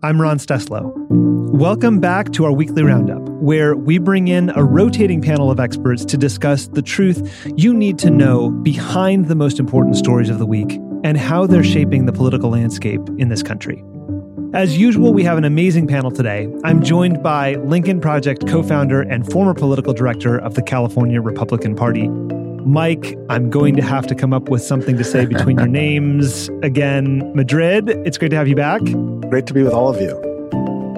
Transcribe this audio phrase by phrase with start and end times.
[0.00, 0.92] I'm Ron Steslow.
[1.50, 6.04] Welcome back to our weekly roundup, where we bring in a rotating panel of experts
[6.04, 10.46] to discuss the truth you need to know behind the most important stories of the
[10.46, 10.70] week
[11.02, 13.82] and how they're shaping the political landscape in this country.
[14.54, 16.48] As usual, we have an amazing panel today.
[16.62, 21.74] I'm joined by Lincoln Project co founder and former political director of the California Republican
[21.74, 22.08] Party,
[22.68, 26.50] Mike, I'm going to have to come up with something to say between your names
[26.62, 27.32] again.
[27.34, 28.82] Madrid, it's great to have you back.
[29.30, 30.14] Great to be with all of you.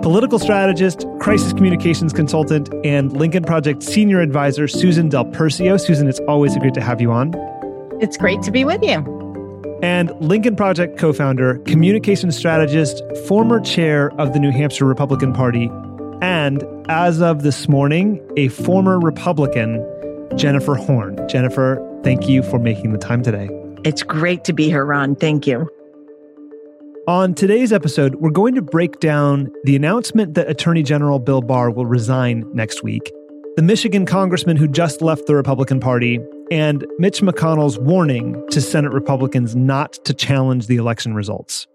[0.03, 5.81] Political strategist, crisis communications consultant, and Lincoln Project senior advisor, Susan Del Percio.
[5.81, 7.33] Susan, it's always a great to have you on.
[8.01, 8.97] It's great to be with you.
[9.81, 15.71] And Lincoln Project co founder, communications strategist, former chair of the New Hampshire Republican Party,
[16.21, 19.87] and as of this morning, a former Republican
[20.37, 21.19] Jennifer Horn.
[21.29, 23.49] Jennifer, thank you for making the time today.
[23.85, 25.17] It's great to be here, Ron.
[25.17, 25.69] Thank you.
[27.09, 31.71] On today's episode, we're going to break down the announcement that Attorney General Bill Barr
[31.71, 33.11] will resign next week,
[33.57, 38.93] the Michigan congressman who just left the Republican Party, and Mitch McConnell's warning to Senate
[38.93, 41.67] Republicans not to challenge the election results.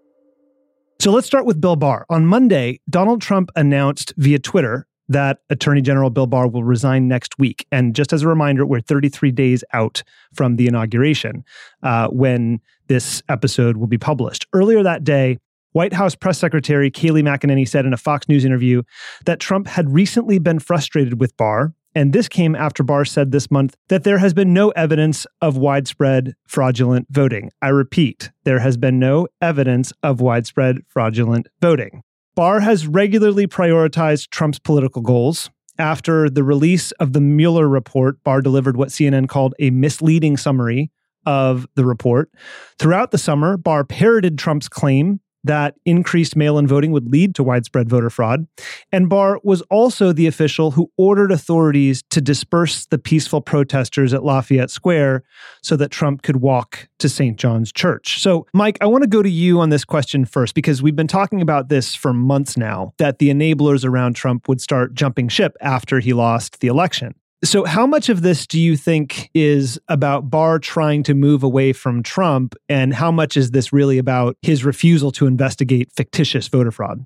[1.00, 2.06] So let's start with Bill Barr.
[2.08, 7.38] On Monday, Donald Trump announced via Twitter that Attorney General Bill Barr will resign next
[7.38, 7.66] week.
[7.70, 10.02] And just as a reminder, we're 33 days out
[10.34, 11.44] from the inauguration
[11.82, 14.46] uh, when this episode will be published.
[14.52, 15.38] Earlier that day,
[15.72, 18.82] White House Press Secretary Kayleigh McEnany said in a Fox News interview
[19.26, 21.74] that Trump had recently been frustrated with Barr.
[21.94, 25.56] And this came after Barr said this month that there has been no evidence of
[25.56, 27.50] widespread fraudulent voting.
[27.60, 32.02] I repeat, there has been no evidence of widespread fraudulent voting.
[32.36, 35.48] Barr has regularly prioritized Trump's political goals.
[35.78, 40.90] After the release of the Mueller report, Barr delivered what CNN called a misleading summary
[41.24, 42.30] of the report.
[42.78, 47.42] Throughout the summer, Barr parroted Trump's claim that increased mail in voting would lead to
[47.42, 48.46] widespread voter fraud.
[48.92, 54.24] And Barr was also the official who ordered authorities to disperse the peaceful protesters at
[54.24, 55.24] Lafayette Square
[55.62, 57.36] so that Trump could walk to St.
[57.36, 58.20] John's Church.
[58.20, 61.06] So, Mike, I want to go to you on this question first because we've been
[61.06, 65.56] talking about this for months now that the enablers around Trump would start jumping ship
[65.60, 67.14] after he lost the election.
[67.44, 71.72] So, how much of this do you think is about Barr trying to move away
[71.72, 72.54] from Trump?
[72.68, 77.04] And how much is this really about his refusal to investigate fictitious voter fraud?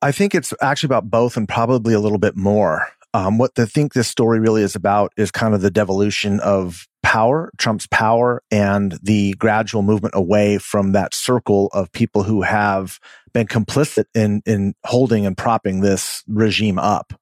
[0.00, 2.88] I think it's actually about both and probably a little bit more.
[3.14, 6.86] Um, what I think this story really is about is kind of the devolution of
[7.02, 13.00] power, Trump's power, and the gradual movement away from that circle of people who have
[13.34, 17.12] been complicit in in holding and propping this regime up.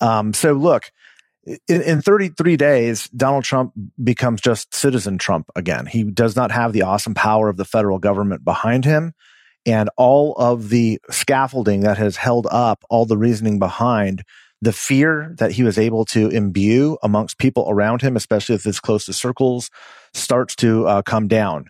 [0.00, 0.90] Um, so, look,
[1.44, 3.72] in, in 33 days, Donald Trump
[4.02, 5.86] becomes just citizen Trump again.
[5.86, 9.12] He does not have the awesome power of the federal government behind him.
[9.64, 14.24] And all of the scaffolding that has held up all the reasoning behind
[14.60, 18.80] the fear that he was able to imbue amongst people around him, especially if his
[18.80, 19.70] closest circles,
[20.14, 21.66] starts to uh, come down.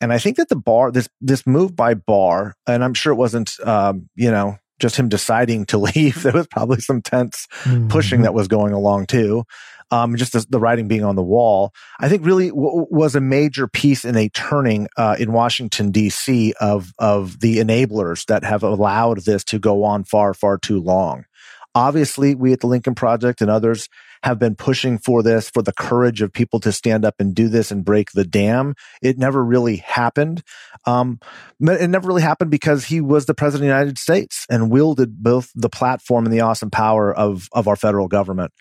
[0.00, 3.16] And I think that the bar, this this move by Barr, and I'm sure it
[3.16, 6.22] wasn't, um, you know, just him deciding to leave.
[6.22, 7.88] There was probably some tense mm-hmm.
[7.88, 9.44] pushing that was going along too.
[9.92, 13.20] Um, just the, the, writing being on the wall, I think really w- was a
[13.20, 16.54] major piece in a turning uh, in Washington D.C.
[16.60, 21.24] of of the enablers that have allowed this to go on far far too long.
[21.76, 23.88] Obviously, we at the Lincoln Project and others
[24.22, 27.48] have been pushing for this, for the courage of people to stand up and do
[27.48, 28.74] this and break the dam.
[29.02, 30.42] It never really happened.
[30.86, 31.18] Um,
[31.60, 35.22] it never really happened because he was the president of the United States and wielded
[35.22, 38.52] both the platform and the awesome power of, of our federal government.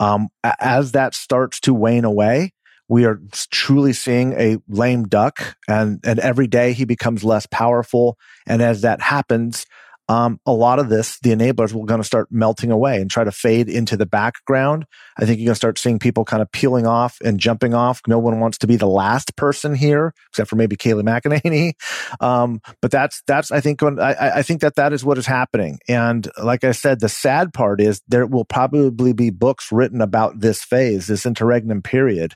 [0.00, 0.28] Um,
[0.60, 2.52] as that starts to wane away,
[2.88, 3.20] we are
[3.50, 8.18] truly seeing a lame duck and, and every day he becomes less powerful.
[8.46, 9.64] And as that happens,
[10.08, 13.24] um, a lot of this, the enablers will going to start melting away and try
[13.24, 14.84] to fade into the background.
[15.16, 18.00] I think you're going to start seeing people kind of peeling off and jumping off.
[18.08, 21.72] No one wants to be the last person here, except for maybe Kayleigh McEnany.
[22.20, 25.78] Um, but that's that's I think I, I think that that is what is happening.
[25.88, 30.40] And like I said, the sad part is there will probably be books written about
[30.40, 32.34] this phase, this interregnum period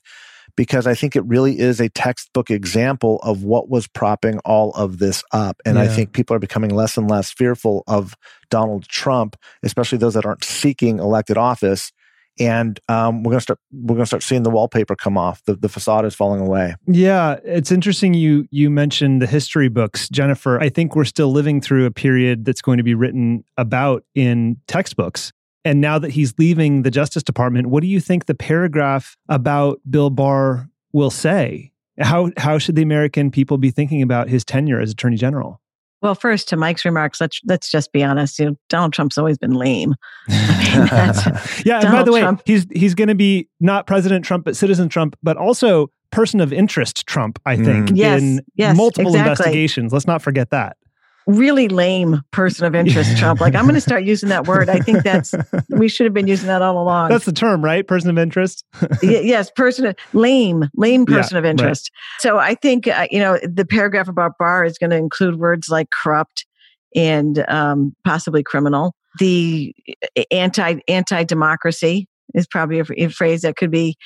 [0.57, 4.99] because I think it really is a textbook example of what was propping all of
[4.99, 5.61] this up.
[5.65, 5.83] And yeah.
[5.83, 8.15] I think people are becoming less and less fearful of
[8.51, 11.93] Donald Trump, especially those that aren't seeking elected office
[12.39, 15.43] and um, we're gonna start we're gonna start seeing the wallpaper come off.
[15.45, 16.75] The the facade is falling away.
[16.87, 18.15] Yeah, it's interesting.
[18.15, 20.61] You you mentioned the history books, Jennifer.
[20.61, 24.59] I think we're still living through a period that's going to be written about in
[24.67, 25.33] textbooks.
[25.67, 29.81] And now that he's leaving the Justice Department, what do you think the paragraph about
[29.91, 31.73] Bill Barr will say?
[31.99, 35.61] How how should the American people be thinking about his tenure as Attorney General?
[36.03, 38.39] Well, first to Mike's remarks, let's let's just be honest.
[38.39, 39.97] You know, Donald Trump's always been lame.
[40.29, 42.43] I mean, yeah, and by the way, Trump.
[42.47, 46.53] he's he's going to be not President Trump, but Citizen Trump, but also person of
[46.53, 47.41] interest Trump.
[47.45, 47.97] I think mm.
[47.97, 49.31] yes, in yes, multiple exactly.
[49.31, 49.93] investigations.
[49.93, 50.77] Let's not forget that
[51.27, 53.41] really lame person of interest Trump.
[53.41, 54.69] Like I'm going to start using that word.
[54.69, 55.35] I think that's
[55.71, 57.11] we should have been using that all along.
[57.11, 57.87] That's the term, right?
[57.87, 58.65] Person of interest.
[59.03, 61.91] yes, person of, lame, lame person yeah, of interest.
[61.93, 62.23] Right.
[62.23, 65.69] So I think uh, you know the paragraph about Barr is going to include words
[65.69, 66.47] like corrupt
[66.95, 68.95] and um, possibly criminal.
[69.19, 69.75] The
[70.17, 73.97] uh, anti anti democracy is probably a, a phrase that could be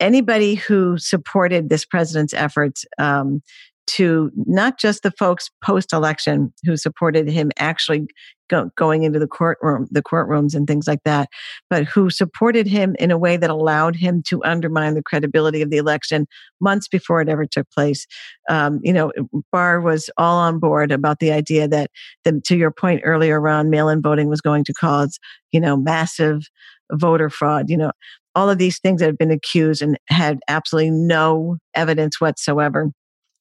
[0.00, 3.42] anybody who supported this president's efforts um,
[3.86, 8.06] to not just the folks post election who supported him actually
[8.48, 11.28] go, going into the courtroom, the courtrooms and things like that,
[11.68, 15.70] but who supported him in a way that allowed him to undermine the credibility of
[15.70, 16.26] the election
[16.60, 18.06] months before it ever took place.
[18.48, 19.12] Um, you know,
[19.52, 21.90] Barr was all on board about the idea that,
[22.24, 25.18] the, to your point earlier, around mail-in voting was going to cause,
[25.52, 26.46] you know, massive
[26.92, 27.70] voter fraud.
[27.70, 27.92] You know,
[28.34, 32.90] all of these things that have been accused and had absolutely no evidence whatsoever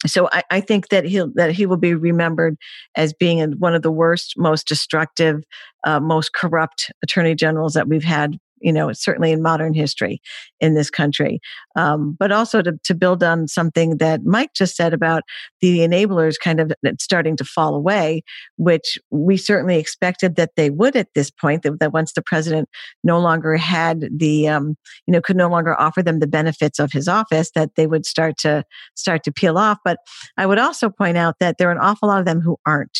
[0.05, 2.57] so I, I, think that he'll that he will be remembered
[2.95, 5.43] as being one of the worst, most destructive,
[5.85, 10.21] uh, most corrupt attorney generals that we've had you know, certainly in modern history
[10.59, 11.39] in this country.
[11.75, 15.23] Um, but also to, to build on something that Mike just said about
[15.61, 18.23] the enablers kind of starting to fall away,
[18.57, 22.69] which we certainly expected that they would at this point, that, that once the president
[23.03, 24.75] no longer had the, um,
[25.05, 28.05] you know, could no longer offer them the benefits of his office, that they would
[28.05, 28.63] start to
[28.95, 29.77] start to peel off.
[29.83, 29.97] But
[30.37, 32.99] I would also point out that there are an awful lot of them who aren't.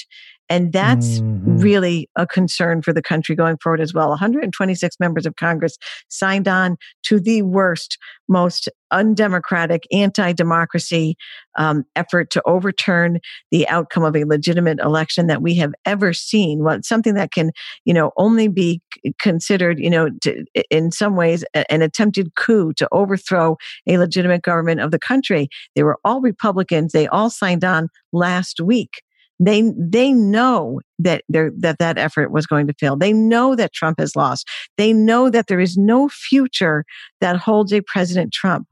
[0.54, 1.58] And that's mm-hmm.
[1.58, 4.10] really a concern for the country going forward as well.
[4.10, 5.80] 126 members of Congress
[6.10, 7.98] signed on to the worst,
[8.30, 11.16] most undemocratic, anti-democracy
[11.58, 13.18] um, effort to overturn
[13.50, 16.64] the outcome of a legitimate election that we have ever seen.
[16.64, 17.50] Well, something that can,
[17.84, 18.80] you know, only be
[19.20, 23.58] considered, you know, to, in some ways, an attempted coup to overthrow
[23.88, 25.50] a legitimate government of the country.
[25.76, 26.92] They were all Republicans.
[26.92, 29.02] They all signed on last week.
[29.44, 32.96] They they know that that that effort was going to fail.
[32.96, 34.48] They know that Trump has lost.
[34.78, 36.86] They know that there is no future
[37.20, 38.68] that holds a President Trump.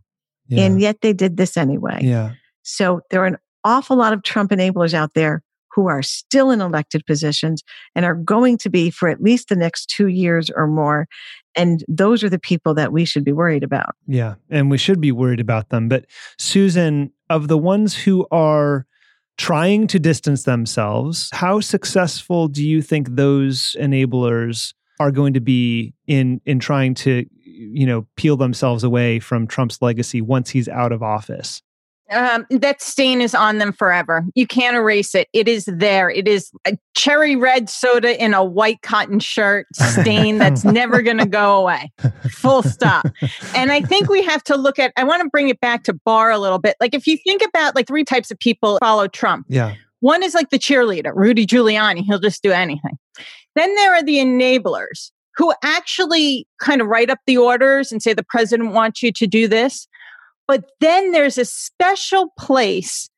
[0.47, 0.63] Yeah.
[0.63, 1.99] And yet they did this anyway.
[2.01, 2.33] Yeah.
[2.63, 5.41] So there are an awful lot of Trump enablers out there
[5.73, 7.63] who are still in elected positions
[7.95, 11.07] and are going to be for at least the next 2 years or more.
[11.55, 13.95] And those are the people that we should be worried about.
[14.07, 15.87] Yeah, and we should be worried about them.
[15.87, 16.05] But
[16.37, 18.85] Susan, of the ones who are
[19.41, 21.27] trying to distance themselves.
[21.33, 27.25] How successful do you think those enablers are going to be in in trying to
[27.43, 31.63] you know peel themselves away from Trump's legacy once he's out of office?
[32.11, 34.25] Um, that stain is on them forever.
[34.35, 35.27] You can't erase it.
[35.33, 36.09] It is there.
[36.09, 41.17] It is a cherry red soda in a white cotton shirt stain that's never going
[41.17, 41.91] to go away.
[42.29, 43.07] Full stop.
[43.55, 45.93] And I think we have to look at, I want to bring it back to
[45.93, 46.75] Barr a little bit.
[46.79, 49.45] Like if you think about like three types of people follow Trump.
[49.49, 49.75] Yeah.
[50.01, 52.03] One is like the cheerleader, Rudy Giuliani.
[52.05, 52.97] He'll just do anything.
[53.55, 58.13] Then there are the enablers who actually kind of write up the orders and say
[58.13, 59.87] the president wants you to do this.
[60.51, 63.09] But then there's a special place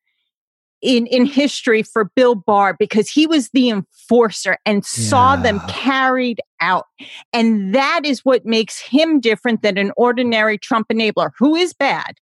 [0.80, 5.08] in, in history for Bill Barr because he was the enforcer and yeah.
[5.08, 6.86] saw them carried out.
[7.32, 12.18] And that is what makes him different than an ordinary Trump enabler who is bad.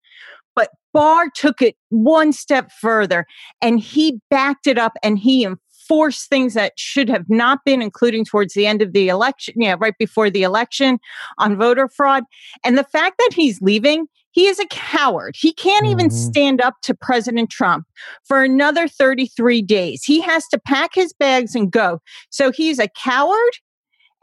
[0.55, 3.25] But Barr took it one step further
[3.63, 8.25] and he backed it up and he enforced things that should have not been, including
[8.25, 10.99] towards the end of the election, yeah, right before the election
[11.39, 12.25] on voter fraud.
[12.63, 15.35] And the fact that he's leaving he is a coward.
[15.37, 15.91] He can't mm-hmm.
[15.91, 17.85] even stand up to President Trump
[18.25, 20.03] for another 33 days.
[20.03, 22.01] He has to pack his bags and go.
[22.29, 23.53] So he's a coward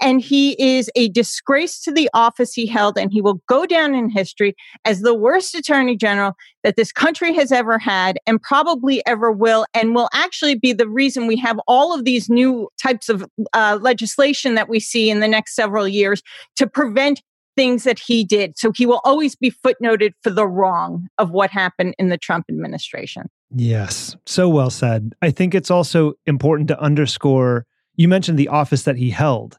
[0.01, 3.95] and he is a disgrace to the office he held and he will go down
[3.95, 9.05] in history as the worst attorney general that this country has ever had and probably
[9.07, 13.09] ever will and will actually be the reason we have all of these new types
[13.09, 16.23] of uh, legislation that we see in the next several years
[16.57, 17.23] to prevent
[17.57, 18.57] things that he did.
[18.57, 22.47] So he will always be footnoted for the wrong of what happened in the Trump
[22.49, 23.25] administration.
[23.55, 25.15] Yes, so well said.
[25.23, 29.59] I think it's also important to underscore you mentioned the office that he held.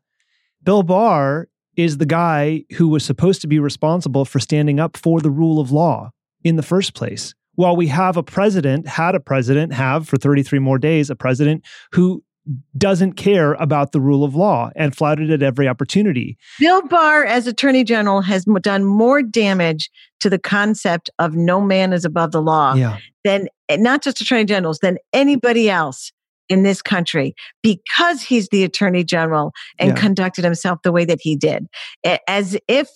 [0.63, 5.21] Bill Barr is the guy who was supposed to be responsible for standing up for
[5.21, 6.11] the rule of law
[6.43, 7.33] in the first place.
[7.55, 11.63] While we have a president, had a president, have for 33 more days, a president
[11.91, 12.23] who
[12.77, 16.37] doesn't care about the rule of law and flouted at every opportunity.
[16.59, 19.89] Bill Barr, as Attorney General, has done more damage
[20.19, 22.97] to the concept of no man is above the law yeah.
[23.23, 26.11] than eh, not just Attorney Generals, than anybody else
[26.49, 29.95] in this country because he's the Attorney General and yeah.
[29.95, 31.67] conducted himself the way that he did.
[32.27, 32.89] As if,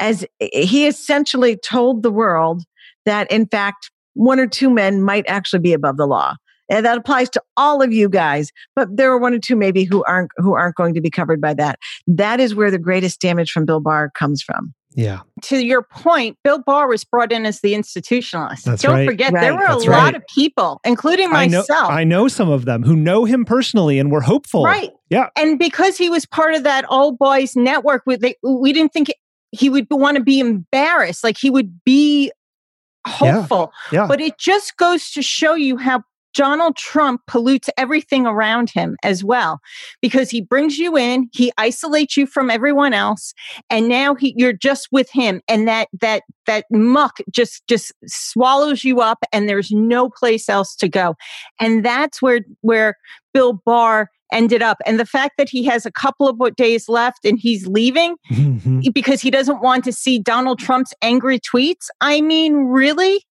[0.00, 2.64] as eh, he essentially told the world
[3.06, 6.34] that, in fact, one or two men might actually be above the law.
[6.68, 9.84] And that applies to all of you guys, but there are one or two maybe
[9.84, 11.78] who aren't who aren't going to be covered by that.
[12.06, 14.74] That is where the greatest damage from Bill Barr comes from.
[14.94, 15.20] Yeah.
[15.42, 18.62] To your point, Bill Barr was brought in as the institutionalist.
[18.62, 19.06] That's Don't right.
[19.06, 19.42] forget, right.
[19.42, 20.04] there were That's a right.
[20.04, 21.66] lot of people, including myself.
[21.70, 24.64] I know, I know some of them who know him personally and were hopeful.
[24.64, 24.90] Right.
[25.10, 25.28] Yeah.
[25.36, 29.08] And because he was part of that old boys network, we, they, we didn't think
[29.52, 31.22] he would want to be embarrassed.
[31.22, 32.32] Like he would be
[33.06, 33.72] hopeful.
[33.92, 34.06] Yeah.
[34.06, 36.02] But it just goes to show you how
[36.34, 39.60] Donald Trump pollutes everything around him as well
[40.00, 43.34] because he brings you in, he isolates you from everyone else,
[43.70, 48.84] and now he, you're just with him, and that that that muck just just swallows
[48.84, 51.16] you up, and there's no place else to go,
[51.60, 52.96] and that's where where
[53.34, 57.24] Bill Barr ended up, and the fact that he has a couple of days left
[57.24, 58.92] and he's leaving Mhm.
[58.92, 61.86] because he doesn't want to see Donald Trump's angry tweets.
[62.02, 63.24] I mean, really,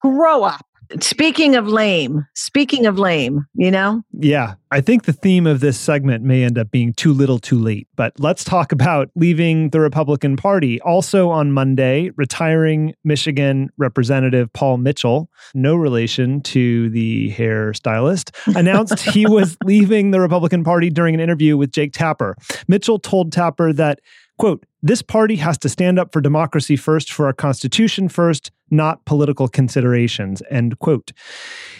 [0.00, 0.66] grow up.
[1.00, 4.54] Speaking of lame, speaking of lame, you know, Yeah.
[4.72, 7.88] I think the theme of this segment may end up being too little too late.
[7.96, 10.80] But let's talk about leaving the Republican Party.
[10.82, 19.26] Also on Monday, retiring Michigan Representative Paul Mitchell, no relation to the hairstylist, announced he
[19.26, 22.36] was leaving the Republican Party during an interview with Jake Tapper.
[22.68, 24.00] Mitchell told Tapper that,
[24.40, 29.04] quote, this party has to stand up for democracy first, for our Constitution first, not
[29.04, 31.12] political considerations, end quote.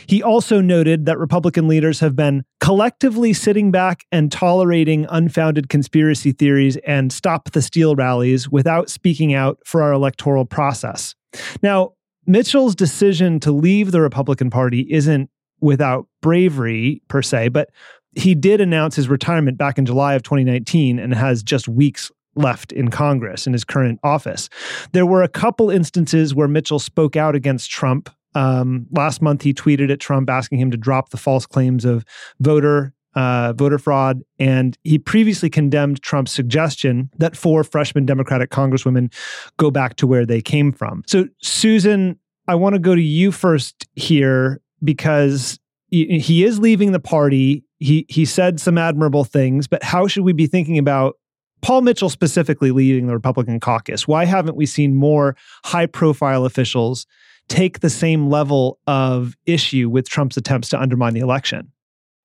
[0.07, 6.33] He also noted that Republican leaders have been collectively sitting back and tolerating unfounded conspiracy
[6.33, 11.15] theories and stop the steal rallies without speaking out for our electoral process.
[11.63, 11.93] Now,
[12.27, 15.31] Mitchell's decision to leave the Republican Party isn't
[15.63, 17.71] without bravery per se, but
[18.17, 22.73] he did announce his retirement back in July of 2019 and has just weeks left
[22.73, 24.49] in Congress in his current office.
[24.93, 28.11] There were a couple instances where Mitchell spoke out against Trump.
[28.35, 32.05] Um, last month, he tweeted at Trump asking him to drop the false claims of
[32.39, 39.13] voter uh, voter fraud, and he previously condemned Trump's suggestion that four freshman Democratic congresswomen
[39.57, 41.03] go back to where they came from.
[41.07, 45.59] So, Susan, I want to go to you first here because
[45.91, 47.65] he is leaving the party.
[47.79, 51.17] He he said some admirable things, but how should we be thinking about
[51.63, 54.09] Paul Mitchell specifically leading the Republican caucus.
[54.09, 57.07] Why haven't we seen more high profile officials
[57.49, 61.73] take the same level of issue with Trump's attempts to undermine the election?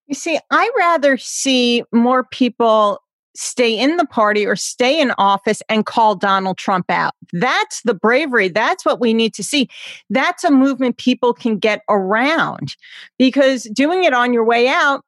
[0.07, 2.99] You see, I rather see more people
[3.35, 7.13] stay in the party or stay in office and call Donald Trump out.
[7.33, 8.47] That's the bravery.
[8.47, 9.67] That's what we need to see.
[10.09, 12.75] That's a movement people can get around
[13.17, 15.03] because doing it on your way out,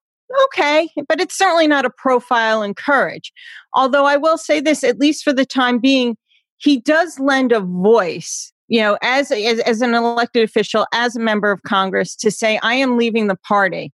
[0.45, 3.31] okay, but it's certainly not a profile in courage.
[3.73, 6.17] Although I will say this, at least for the time being,
[6.57, 11.19] he does lend a voice you know as, as as an elected official as a
[11.19, 13.91] member of congress to say i am leaving the party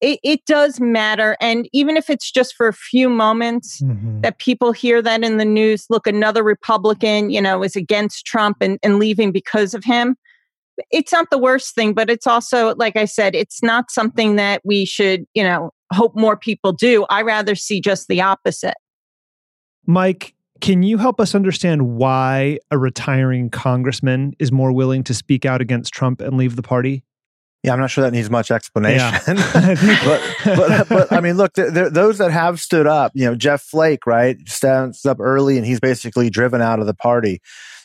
[0.00, 4.22] it, it does matter and even if it's just for a few moments Mm-hmm.
[4.22, 8.58] that people hear that in the news look another republican you know is against trump
[8.60, 10.16] and, and leaving because of him
[10.90, 14.60] it's not the worst thing but it's also like i said it's not something that
[14.64, 18.74] we should you know hope more people do i rather see just the opposite
[19.88, 25.46] Mike, can you help us understand why a retiring congressman is more willing to speak
[25.46, 27.04] out against Trump and leave the party?
[27.62, 29.38] Yeah, I'm not sure that needs much explanation.
[29.38, 30.00] I think-
[30.44, 33.34] but, but but I mean, look, there, there, those that have stood up, you know,
[33.34, 37.40] Jeff Flake, right, stands up early, and he's basically driven out of the party.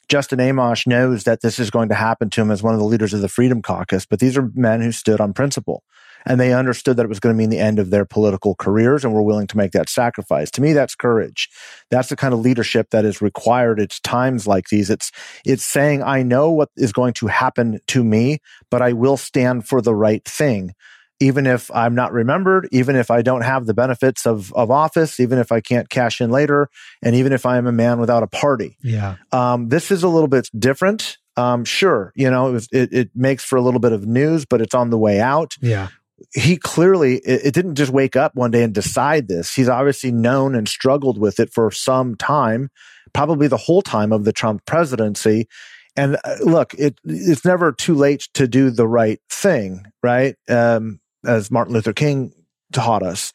[0.10, 2.86] Justin Amash knows that this is going to happen to him as one of the
[2.86, 5.84] leaders of the Freedom Caucus, but these are men who stood on principle.
[6.26, 9.04] And they understood that it was going to mean the end of their political careers
[9.04, 10.50] and were willing to make that sacrifice.
[10.52, 11.50] To me, that's courage.
[11.92, 14.90] That's the kind of leadership that is required at times like these.
[14.90, 15.12] It's,
[15.46, 18.40] it's saying, I know what is going to happen to me,
[18.72, 20.74] but I will stand for the right thing.
[21.24, 25.22] Even if I'm not remembered, even if I don't have the benefits of, of office,
[25.22, 26.70] even if I can't cash in later,
[27.02, 28.78] and even if I am a man without a party.
[28.82, 29.16] yeah.
[29.32, 31.18] Um, this is a little bit different.
[31.38, 34.46] Um, sure, you know, it, was, it, it makes for a little bit of news,
[34.46, 35.56] but it's on the way out.
[35.62, 35.88] Yeah.
[36.34, 39.56] he clearly it, it, didn't just wake up one day and decide this.
[39.56, 42.70] He's obviously known and struggled with it for some time,
[43.14, 45.48] probably the whole time of the Trump presidency.
[45.96, 50.36] And uh, look, it it's never too late to do the right thing, right?
[50.50, 52.34] Um, as Martin Luther King
[52.72, 53.34] taught us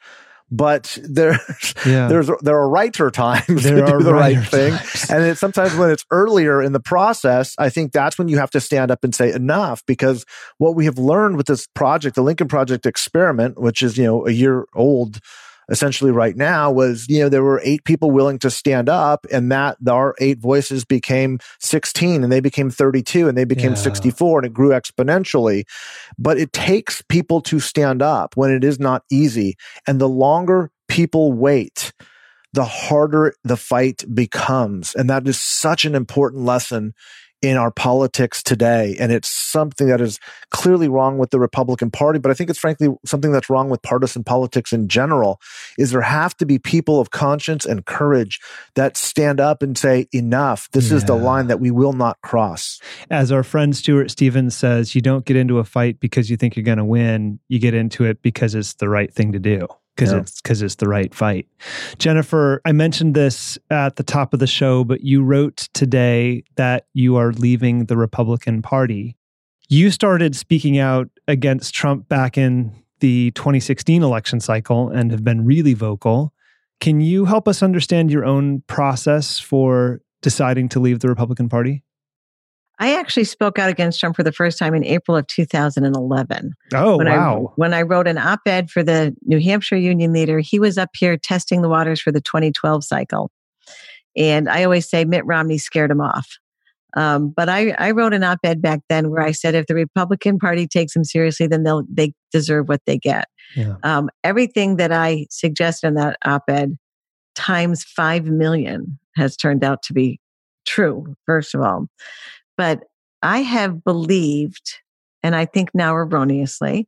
[0.51, 2.09] but there's yeah.
[2.09, 5.11] there's there are righter times there to do the right thing times.
[5.11, 8.51] and it's sometimes when it's earlier in the process i think that's when you have
[8.51, 10.25] to stand up and say enough because
[10.59, 14.27] what we have learned with this project the lincoln project experiment which is you know
[14.27, 15.21] a year old
[15.69, 19.53] essentially right now was, you know, there were eight people willing to stand up and
[19.53, 23.77] that our eight voices became 16 and they became 32 and they became yeah.
[23.77, 25.65] 64 and it grew exponentially.
[26.19, 29.57] But it takes people to stand up when it is not easy.
[29.87, 31.93] And the longer people wait,
[32.55, 34.95] the harder the fight becomes.
[34.95, 36.95] And that is such an important lesson
[37.41, 38.97] in our politics today.
[38.99, 40.19] And it's something that is
[40.51, 43.83] clearly wrong with the Republican Party, but I think it's frankly something that's wrong with
[43.83, 45.41] partisan politics in general,
[45.79, 48.41] is there have to be people of conscience and courage
[48.75, 50.97] that stand up and say, enough, this yeah.
[50.97, 52.81] is the line that we will not cross.
[53.11, 56.57] As our friend Stuart Stevens says, you don't get into a fight because you think
[56.57, 57.39] you're going to win.
[57.49, 59.69] You get into it because it's the right thing to do
[59.99, 60.21] because yeah.
[60.21, 61.49] it's because it's the right fight.
[61.99, 66.87] Jennifer, I mentioned this at the top of the show, but you wrote today that
[66.95, 69.17] you are leaving the Republican Party.
[69.69, 75.45] You started speaking out against Trump back in the 2016 election cycle and have been
[75.45, 76.33] really vocal.
[76.81, 81.83] Can you help us understand your own process for deciding to leave the Republican Party?
[82.81, 86.55] I actually spoke out against Trump for the first time in April of 2011.
[86.75, 87.47] Oh, when wow.
[87.49, 90.79] I, when I wrote an op ed for the New Hampshire Union Leader, he was
[90.79, 93.31] up here testing the waters for the 2012 cycle.
[94.17, 96.39] And I always say Mitt Romney scared him off.
[96.97, 99.75] Um, but I, I wrote an op ed back then where I said if the
[99.75, 103.27] Republican Party takes him seriously, then they'll, they deserve what they get.
[103.55, 103.75] Yeah.
[103.83, 106.79] Um, everything that I suggested in that op ed
[107.35, 110.21] times 5 million has turned out to be
[110.67, 111.87] true, first of all.
[112.59, 112.83] But
[113.23, 114.81] I have believed,
[115.23, 116.87] and I think now erroneously,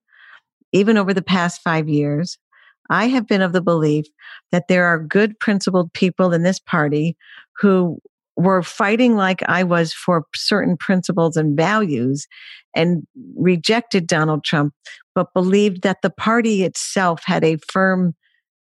[0.73, 2.37] even over the past five years,
[2.91, 4.07] I have been of the belief
[4.53, 7.17] that there are good, principled people in this party
[7.57, 7.99] who
[8.37, 12.27] were fighting like I was for certain principles and values
[12.75, 13.07] and
[13.37, 14.75] rejected Donald Trump,
[15.15, 18.15] but believed that the party itself had a firm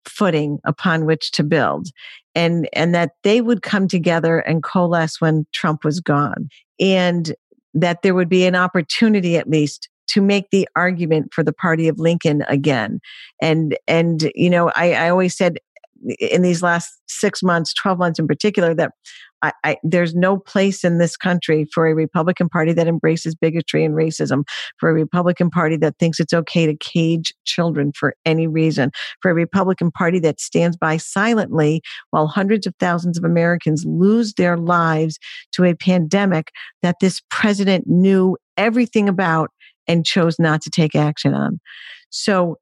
[0.05, 1.88] footing upon which to build
[2.35, 7.35] and and that they would come together and coalesce when Trump was gone and
[7.75, 11.87] that there would be an opportunity at least to make the argument for the party
[11.87, 13.01] of Lincoln again.
[13.40, 15.59] And and you know I, I always said
[16.19, 18.93] in these last six months 12 months in particular that
[19.43, 23.85] I, I, there's no place in this country for a Republican Party that embraces bigotry
[23.85, 24.45] and racism,
[24.79, 29.31] for a Republican Party that thinks it's okay to cage children for any reason, for
[29.31, 34.57] a Republican Party that stands by silently while hundreds of thousands of Americans lose their
[34.57, 35.19] lives
[35.53, 36.51] to a pandemic
[36.83, 39.51] that this president knew everything about
[39.89, 41.61] and chose not to take action on.
[42.11, 42.59] So,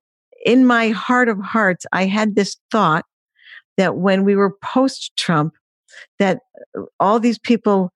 [0.47, 3.05] in my heart of hearts, I had this thought
[3.79, 5.55] that when we were post Trump,
[6.19, 6.41] that
[6.77, 7.91] uh, all these people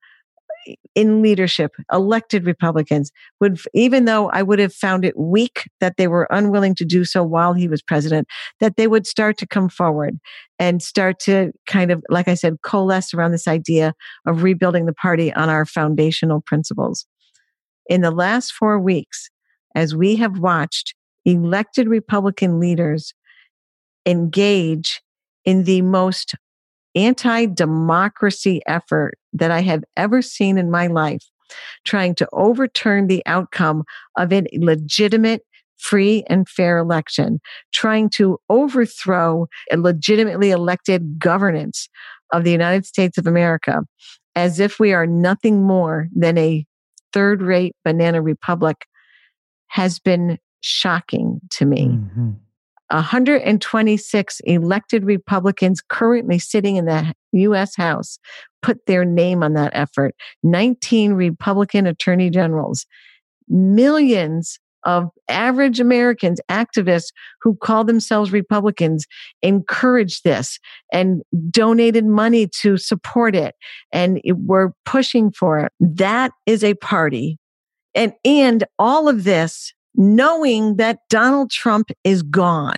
[0.95, 6.07] in leadership, elected Republicans, would, even though I would have found it weak that they
[6.07, 8.27] were unwilling to do so while he was president,
[8.61, 10.17] that they would start to come forward
[10.59, 13.93] and start to kind of, like I said, coalesce around this idea
[14.25, 17.05] of rebuilding the party on our foundational principles.
[17.89, 19.29] In the last four weeks,
[19.75, 23.13] as we have watched elected Republican leaders
[24.05, 25.01] engage
[25.45, 26.35] in the most
[26.95, 31.23] anti democracy effort that I have ever seen in my life,
[31.85, 33.83] trying to overturn the outcome
[34.17, 35.41] of a legitimate,
[35.77, 37.39] free, and fair election,
[37.73, 41.89] trying to overthrow a legitimately elected governance
[42.31, 43.81] of the United States of America
[44.35, 46.65] as if we are nothing more than a
[47.11, 48.85] third rate banana republic
[49.67, 51.87] has been shocking to me.
[51.87, 52.31] Mm-hmm.
[52.93, 57.75] 126 elected Republicans currently sitting in the U.S.
[57.75, 58.19] House
[58.61, 60.15] put their name on that effort.
[60.43, 62.85] 19 Republican attorney generals,
[63.47, 69.07] millions of average Americans, activists who call themselves Republicans,
[69.41, 70.59] encouraged this
[70.91, 73.55] and donated money to support it.
[73.91, 75.71] And were pushing for it.
[75.79, 77.39] That is a party.
[77.95, 82.77] And, and all of this knowing that Donald Trump is gone,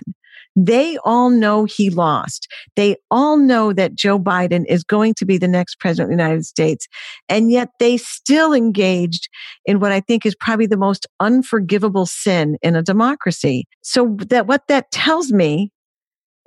[0.56, 2.48] They all know he lost.
[2.76, 6.22] They all know that Joe Biden is going to be the next president of the
[6.22, 6.88] United States.
[7.28, 9.28] And yet they still engaged
[9.66, 13.66] in what I think is probably the most unforgivable sin in a democracy.
[13.82, 15.70] So that what that tells me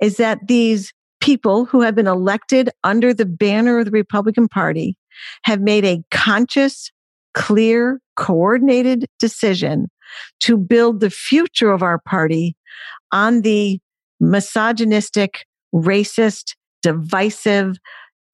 [0.02, 4.96] is that these people who have been elected under the banner of the Republican Party
[5.44, 6.90] have made a conscious,
[7.34, 9.86] clear, coordinated decision
[10.40, 12.56] to build the future of our party
[13.12, 13.80] on the
[14.20, 17.76] misogynistic, racist, divisive,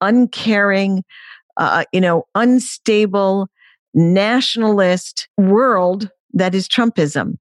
[0.01, 1.03] uncaring,
[1.57, 3.47] uh, you know, unstable,
[3.93, 7.35] nationalist world that is Trumpism.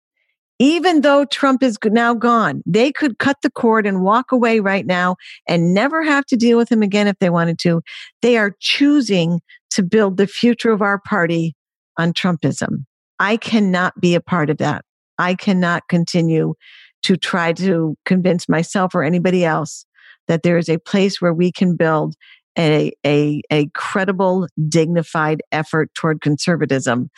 [0.59, 4.87] Even though Trump is now gone, they could cut the cord and walk away right
[4.87, 7.83] now and never have to deal with him again if they wanted to.
[8.23, 11.55] They are choosing to build the future of our party
[11.99, 12.87] on Trumpism.
[13.19, 14.85] I cannot be a part of that.
[15.19, 16.55] I cannot continue
[17.03, 19.87] to try to convince myself or anybody else
[20.29, 22.15] that there is a place where we can build
[22.59, 27.11] a, a, a credible, dignified effort toward conservatism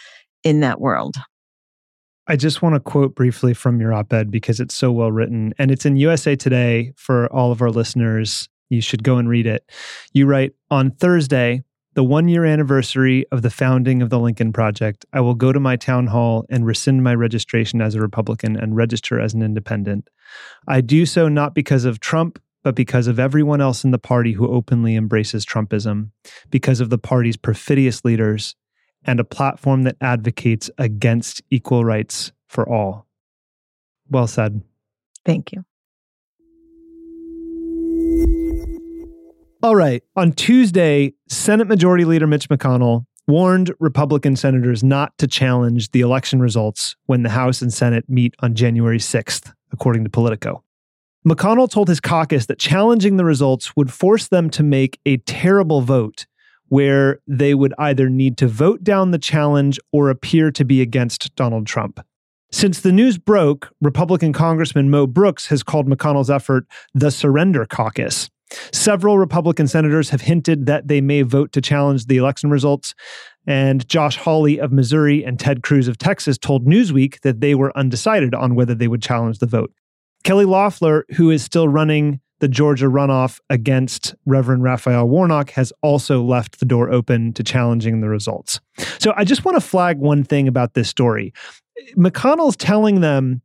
[0.45, 1.17] in that world.
[2.27, 5.55] I just want to quote briefly from your op ed because it's so well written
[5.59, 8.49] and it's in USA Today for all of our listeners.
[8.69, 9.65] You should go and read it.
[10.13, 11.65] You write On Thursday,
[11.99, 15.59] the one year anniversary of the founding of the Lincoln Project, I will go to
[15.59, 20.09] my town hall and rescind my registration as a Republican and register as an independent.
[20.69, 24.35] I do so not because of Trump, but because of everyone else in the party
[24.35, 26.13] who openly embraces Trumpism,
[26.51, 28.55] because of the party's perfidious leaders,
[29.03, 33.09] and a platform that advocates against equal rights for all.
[34.09, 34.63] Well said.
[35.25, 35.65] Thank you.
[39.61, 40.05] All right.
[40.15, 46.41] On Tuesday, Senate Majority Leader Mitch McConnell warned Republican senators not to challenge the election
[46.41, 50.63] results when the House and Senate meet on January 6th, according to Politico.
[51.27, 55.81] McConnell told his caucus that challenging the results would force them to make a terrible
[55.81, 56.27] vote
[56.69, 61.35] where they would either need to vote down the challenge or appear to be against
[61.35, 61.99] Donald Trump.
[62.53, 68.31] Since the news broke, Republican Congressman Mo Brooks has called McConnell's effort the Surrender Caucus.
[68.73, 72.95] Several Republican senators have hinted that they may vote to challenge the election results.
[73.47, 77.77] And Josh Hawley of Missouri and Ted Cruz of Texas told Newsweek that they were
[77.77, 79.73] undecided on whether they would challenge the vote.
[80.25, 86.23] Kelly Loeffler, who is still running the Georgia runoff against Reverend Raphael Warnock, has also
[86.23, 88.61] left the door open to challenging the results.
[88.99, 91.33] So I just want to flag one thing about this story.
[91.97, 93.43] McConnell's telling them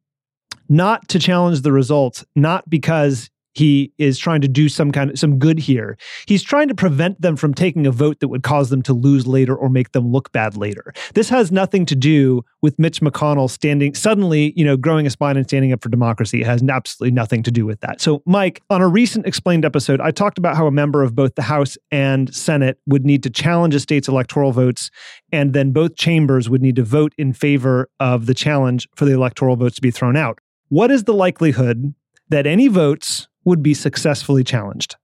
[0.70, 5.20] not to challenge the results, not because he is trying to do some kind of
[5.20, 5.98] some good here.
[6.28, 9.28] He's trying to prevent them from taking a vote that would cause them to lose
[9.28, 10.94] later or make them look bad later.
[11.14, 15.38] This has nothing to do with Mitch McConnell standing suddenly, you know, growing a spine
[15.38, 16.42] and standing up for democracy.
[16.42, 18.02] It has absolutely nothing to do with that.
[18.02, 21.36] So, Mike, on a recent explained episode, I talked about how a member of both
[21.36, 24.90] the House and Senate would need to challenge a state's electoral votes,
[25.32, 29.14] and then both chambers would need to vote in favor of the challenge for the
[29.14, 30.40] electoral votes to be thrown out.
[30.70, 31.94] What is the likelihood
[32.30, 34.96] that any votes would be successfully challenged.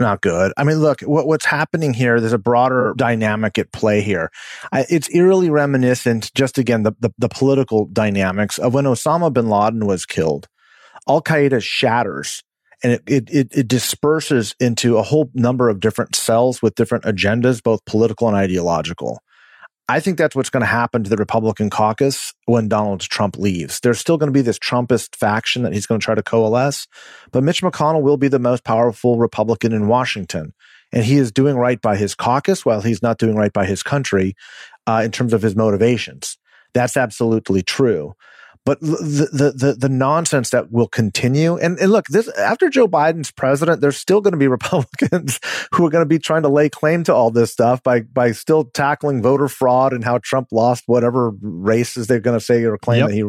[0.00, 0.52] Not good.
[0.56, 4.30] I mean, look, what, what's happening here, there's a broader dynamic at play here.
[4.70, 9.48] I, it's eerily reminiscent, just again, the, the, the political dynamics of when Osama bin
[9.48, 10.46] Laden was killed.
[11.08, 12.44] Al Qaeda shatters
[12.82, 17.04] and it, it, it, it, disperses into a whole number of different cells with different
[17.04, 19.20] agendas, both political and ideological.
[19.90, 23.80] I think that's what's going to happen to the Republican caucus when Donald Trump leaves.
[23.80, 26.86] There's still going to be this Trumpist faction that he's going to try to coalesce,
[27.32, 30.52] but Mitch McConnell will be the most powerful Republican in Washington.
[30.92, 33.82] And he is doing right by his caucus while he's not doing right by his
[33.82, 34.34] country
[34.86, 36.38] uh, in terms of his motivations.
[36.74, 38.14] That's absolutely true.
[38.64, 41.56] But the, the, the, the nonsense that will continue.
[41.56, 45.40] And, and look, this, after Joe Biden's president, there's still going to be Republicans
[45.72, 48.32] who are going to be trying to lay claim to all this stuff by, by
[48.32, 52.76] still tackling voter fraud and how Trump lost whatever races they're going to say or
[52.76, 53.08] claim yep.
[53.08, 53.24] that he,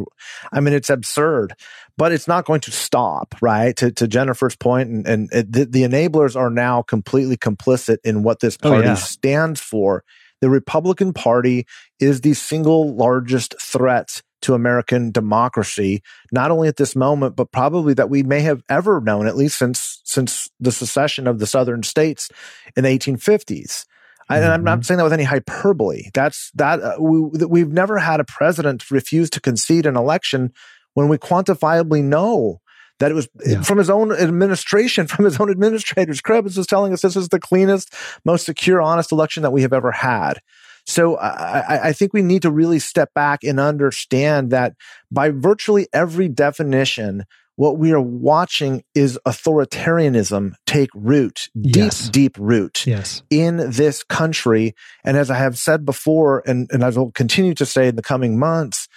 [0.52, 1.54] I mean, it's absurd,
[1.98, 3.76] but it's not going to stop, right?
[3.78, 8.24] To, to Jennifer's point, and, and it, the, the, enablers are now completely complicit in
[8.24, 8.96] what this party oh, yeah.
[8.96, 10.04] stands for.
[10.42, 11.66] The Republican Party
[12.00, 17.94] is the single largest threat to American democracy, not only at this moment, but probably
[17.94, 21.84] that we may have ever known, at least since since the secession of the southern
[21.84, 22.30] states
[22.76, 23.86] in the 1850s.
[24.30, 24.34] Mm-hmm.
[24.34, 24.84] And I'm not mm-hmm.
[24.84, 26.10] saying that with any hyperbole.
[26.14, 30.54] That's that uh, we, we've never had a president refuse to concede an election
[30.94, 32.62] when we quantifiably know
[33.00, 33.62] that it was yeah.
[33.62, 36.22] from his own administration, from his own administrators.
[36.22, 39.74] Krebs was telling us this is the cleanest, most secure, honest election that we have
[39.74, 40.42] ever had.
[40.90, 44.74] So I, I, think we need to really step back and understand that
[45.12, 47.26] by virtually every definition,
[47.58, 52.10] what we are watching is authoritarianism take root, deep, yes.
[52.10, 53.22] deep root yes.
[53.30, 54.74] in this country.
[55.04, 58.02] And as I have said before, and, and I will continue to say in the
[58.02, 58.88] coming months,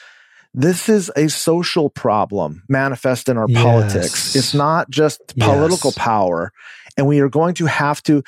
[0.54, 3.62] this is a social problem manifest in our yes.
[3.62, 4.36] politics.
[4.36, 6.52] It's not just political power.
[6.96, 8.22] And we are going to have to,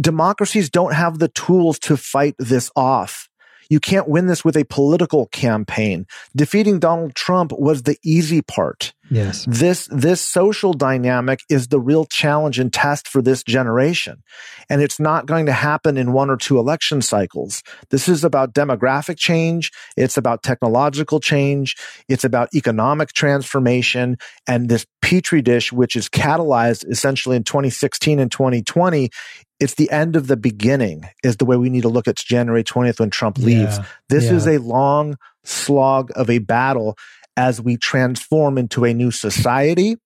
[0.00, 3.28] democracies don't have the tools to fight this off.
[3.68, 6.06] You can't win this with a political campaign.
[6.34, 8.94] Defeating Donald Trump was the easy part.
[9.10, 9.44] Yes.
[9.48, 14.22] This, this social dynamic is the real challenge and test for this generation.
[14.68, 17.62] And it's not going to happen in one or two election cycles.
[17.90, 19.70] This is about demographic change.
[19.96, 21.76] It's about technological change.
[22.08, 24.16] It's about economic transformation
[24.46, 29.10] and this petri dish, which is catalyzed essentially in 2016 and 2020
[29.58, 32.62] it's the end of the beginning is the way we need to look at January
[32.62, 33.78] 20th when Trump leaves.
[33.78, 34.34] Yeah, this yeah.
[34.34, 36.98] is a long slog of a battle
[37.36, 39.96] as we transform into a new society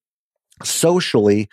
[0.62, 1.48] socially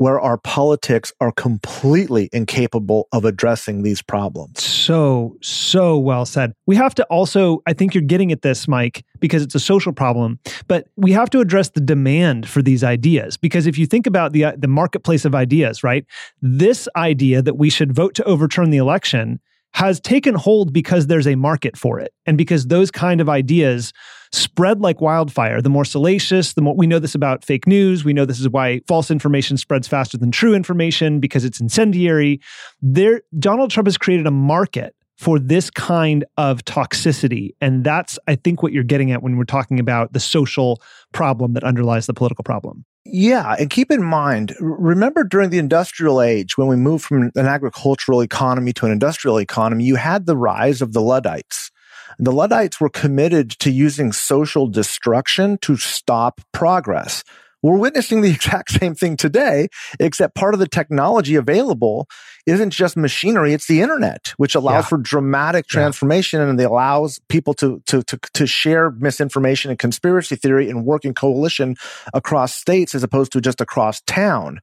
[0.00, 4.62] where our politics are completely incapable of addressing these problems.
[4.62, 6.54] So, so well said.
[6.66, 9.92] We have to also, I think you're getting at this, Mike, because it's a social
[9.92, 10.38] problem,
[10.68, 13.36] but we have to address the demand for these ideas.
[13.36, 16.06] Because if you think about the, the marketplace of ideas, right,
[16.40, 19.38] this idea that we should vote to overturn the election
[19.74, 23.92] has taken hold because there's a market for it and because those kind of ideas
[24.32, 25.60] spread like wildfire.
[25.60, 28.04] The more salacious, the more we know this about fake news.
[28.04, 32.40] We know this is why false information spreads faster than true information because it's incendiary.
[32.80, 37.50] There, Donald Trump has created a market for this kind of toxicity.
[37.60, 40.80] And that's, I think, what you're getting at when we're talking about the social
[41.12, 42.86] problem that underlies the political problem.
[43.04, 43.54] Yeah.
[43.58, 48.22] And keep in mind, remember during the industrial age, when we moved from an agricultural
[48.22, 51.70] economy to an industrial economy, you had the rise of the Luddites.
[52.22, 57.24] The Luddites were committed to using social destruction to stop progress.
[57.62, 62.08] We're witnessing the exact same thing today, except part of the technology available
[62.46, 64.88] isn't just machinery, it's the internet, which allows yeah.
[64.88, 66.50] for dramatic transformation yeah.
[66.50, 71.06] and it allows people to, to, to, to share misinformation and conspiracy theory and work
[71.06, 71.74] in coalition
[72.12, 74.60] across states as opposed to just across town.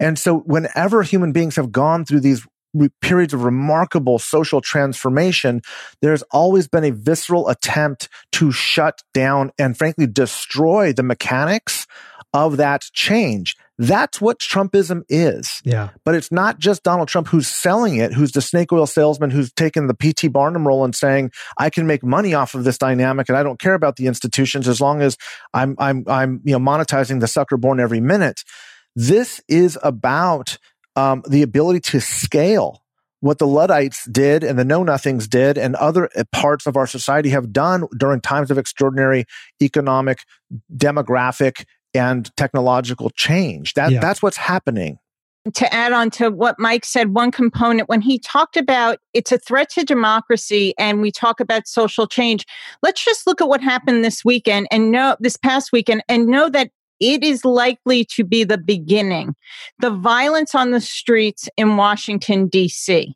[0.00, 2.46] And so whenever human beings have gone through these
[3.00, 5.62] periods of remarkable social transformation,
[6.02, 11.86] there's always been a visceral attempt to shut down and frankly destroy the mechanics
[12.32, 13.56] of that change.
[13.78, 15.60] That's what Trumpism is.
[15.64, 15.90] Yeah.
[16.04, 19.52] But it's not just Donald Trump who's selling it, who's the snake oil salesman who's
[19.52, 20.28] taken the P.T.
[20.28, 23.58] Barnum role and saying, I can make money off of this dynamic and I don't
[23.58, 25.16] care about the institutions as long as
[25.52, 28.42] I'm, I'm, I'm, you know, monetizing the sucker born every minute.
[28.94, 30.58] This is about
[30.96, 32.82] um, the ability to scale
[33.20, 36.86] what the Luddites did and the Know Nothings did and other uh, parts of our
[36.86, 39.24] society have done during times of extraordinary
[39.62, 40.24] economic,
[40.76, 43.74] demographic, and technological change.
[43.74, 44.00] That, yeah.
[44.00, 44.98] That's what's happening.
[45.54, 49.38] To add on to what Mike said, one component when he talked about it's a
[49.38, 52.46] threat to democracy and we talk about social change,
[52.82, 56.48] let's just look at what happened this weekend and know this past weekend and know
[56.50, 56.70] that
[57.04, 59.34] it is likely to be the beginning.
[59.80, 63.14] The violence on the streets in Washington, D.C.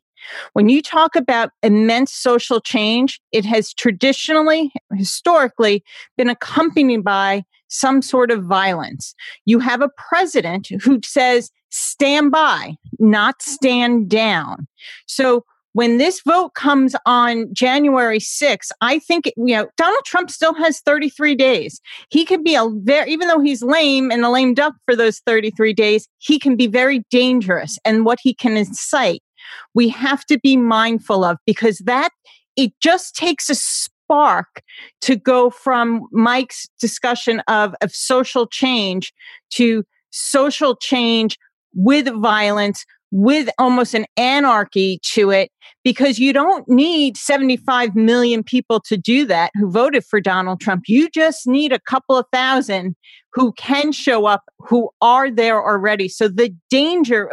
[0.53, 5.83] When you talk about immense social change, it has traditionally, historically,
[6.17, 9.15] been accompanied by some sort of violence.
[9.45, 14.67] You have a president who says, stand by, not stand down.
[15.07, 20.53] So when this vote comes on January 6th, I think, you know, Donald Trump still
[20.55, 21.79] has 33 days.
[22.09, 25.19] He could be a very, even though he's lame and a lame duck for those
[25.19, 29.21] 33 days, he can be very dangerous and what he can incite.
[29.73, 32.09] We have to be mindful of because that,
[32.55, 34.61] it just takes a spark
[35.01, 39.13] to go from Mike's discussion of, of social change
[39.51, 41.37] to social change
[41.73, 45.51] with violence, with almost an anarchy to it,
[45.83, 50.83] because you don't need 75 million people to do that who voted for Donald Trump.
[50.87, 52.95] You just need a couple of thousand
[53.33, 56.09] who can show up, who are there already.
[56.09, 57.29] So the danger,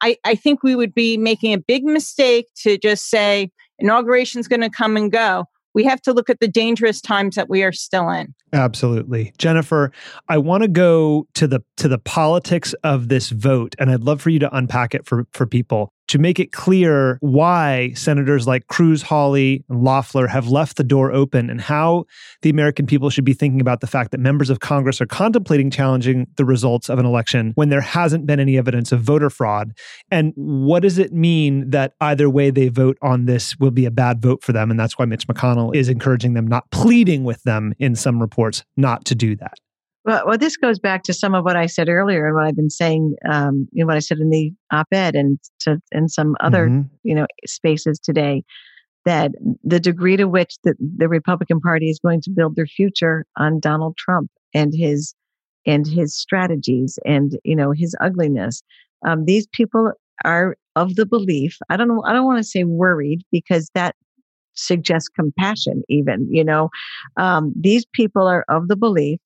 [0.00, 4.48] I, I think we would be making a big mistake to just say inauguration is
[4.48, 7.62] going to come and go we have to look at the dangerous times that we
[7.62, 8.34] are still in.
[8.52, 9.32] Absolutely.
[9.38, 9.92] Jennifer,
[10.28, 14.20] I want to go to the to the politics of this vote and I'd love
[14.20, 18.66] for you to unpack it for for people to make it clear why senators like
[18.66, 22.04] Cruz, Hawley, and Loeffler have left the door open and how
[22.42, 25.70] the American people should be thinking about the fact that members of Congress are contemplating
[25.70, 29.72] challenging the results of an election when there hasn't been any evidence of voter fraud.
[30.10, 33.90] And what does it mean that either way they vote on this will be a
[33.90, 34.70] bad vote for them?
[34.70, 38.64] And that's why Mitch McConnell is encouraging them, not pleading with them in some reports,
[38.76, 39.58] not to do that.
[40.04, 42.56] Well, well, this goes back to some of what I said earlier and what I've
[42.56, 46.34] been saying, um, you know, what I said in the op-ed and to in some
[46.40, 46.88] other, mm-hmm.
[47.04, 48.42] you know, spaces today,
[49.04, 49.30] that
[49.62, 53.60] the degree to which the, the Republican Party is going to build their future on
[53.60, 55.14] Donald Trump and his
[55.66, 58.62] and his strategies and you know his ugliness.
[59.06, 59.92] Um, these people
[60.24, 61.58] are of the belief.
[61.70, 62.02] I don't know.
[62.04, 63.94] I don't want to say worried because that
[64.54, 65.82] suggests compassion.
[65.88, 66.70] Even you know,
[67.16, 69.20] um, these people are of the belief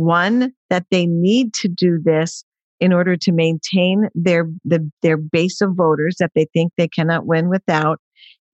[0.00, 2.44] one, that they need to do this
[2.80, 7.26] in order to maintain their, the, their base of voters that they think they cannot
[7.26, 8.00] win without.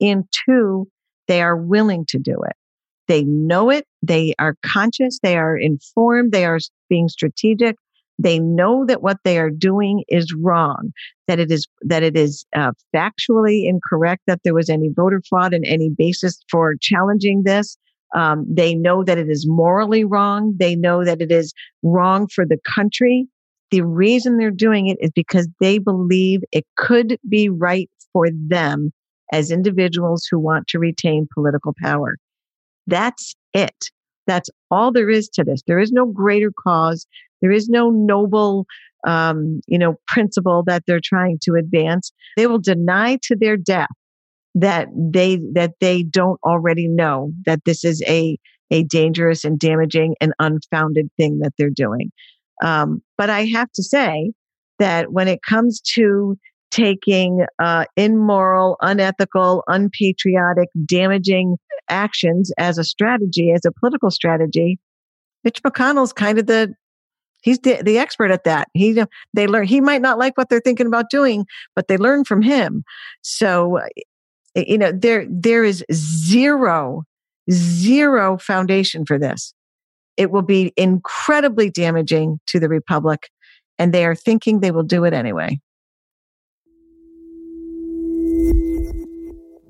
[0.01, 0.89] And two,
[1.29, 2.57] they are willing to do it.
[3.09, 3.87] They know it.
[4.03, 5.19] They are conscious.
[5.23, 6.33] They are informed.
[6.33, 7.77] They are being strategic.
[8.19, 10.93] They know that what they are doing is wrong,
[11.29, 15.53] that it is, that it is uh, factually incorrect, that there was any voter fraud
[15.53, 17.77] and any basis for challenging this.
[18.15, 20.55] Um, they know that it is morally wrong.
[20.59, 23.27] They know that it is wrong for the country.
[23.71, 28.93] The reason they're doing it is because they believe it could be right for them
[29.33, 32.17] as individuals who want to retain political power.
[32.87, 33.91] That's it.
[34.27, 35.63] That's all there is to this.
[35.67, 37.07] There is no greater cause.
[37.43, 38.67] There is no noble,
[39.07, 42.13] um, you know, principle that they're trying to advance.
[42.37, 43.91] They will deny to their death
[44.57, 48.39] that they that they don't already know that this is a
[48.71, 52.11] a dangerous and damaging and unfounded thing that they're doing.
[52.65, 54.33] Um, but I have to say
[54.79, 56.37] that when it comes to
[56.71, 64.79] taking uh, immoral, unethical, unpatriotic, damaging actions as a strategy, as a political strategy,
[65.45, 66.75] Mitch McConnell's kind of the
[67.43, 68.69] he's the, the expert at that.
[68.73, 69.01] He
[69.35, 71.45] they learn he might not like what they're thinking about doing,
[71.77, 72.85] but they learn from him.
[73.23, 73.81] So
[74.57, 77.05] Eh, you know there there is zero
[77.51, 79.55] zero foundation for this.
[80.17, 83.29] It will be incredibly damaging to the republic
[83.79, 85.61] and they are thinking they will do it anyway.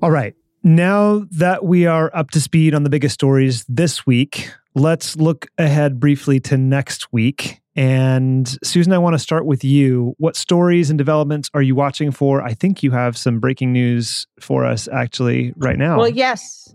[0.01, 0.33] All right.
[0.63, 5.47] Now that we are up to speed on the biggest stories this week let's look
[5.57, 10.15] ahead briefly to next week and Susan, I want to start with you.
[10.17, 12.41] What stories and developments are you watching for?
[12.41, 15.99] I think you have some breaking news for us actually right now.
[15.99, 16.67] Well, yes.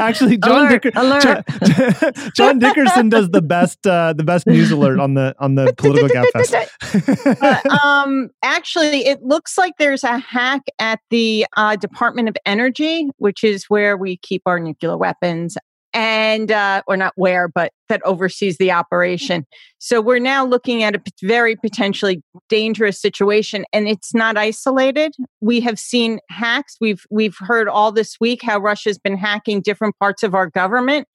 [0.00, 1.22] actually, John, alert, Dicker- alert.
[1.22, 5.74] John, John, Dickerson does the best uh, the best news alert on the on the
[5.76, 7.42] political gabfest.
[7.42, 13.10] uh, um, actually, it looks like there's a hack at the uh, Department of Energy,
[13.18, 15.58] which is where we keep our nuclear weapons
[15.96, 19.46] and uh, or not where, but that oversees the operation.
[19.78, 25.14] So we're now looking at a very potentially dangerous situation, and it's not isolated.
[25.40, 26.76] We have seen hacks.
[26.82, 31.08] We've we've heard all this week how Russia's been hacking different parts of our government.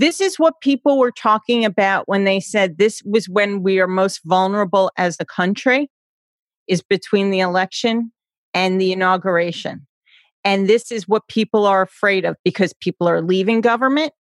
[0.00, 3.88] This is what people were talking about when they said this was when we are
[3.88, 5.90] most vulnerable as a country,
[6.66, 8.12] is between the election
[8.52, 9.87] and the inauguration.
[10.48, 14.14] And this is what people are afraid of because people are leaving government.